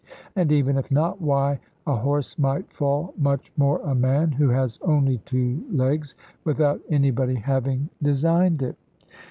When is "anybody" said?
6.89-7.35